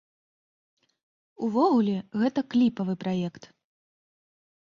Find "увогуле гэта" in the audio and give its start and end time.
1.47-2.39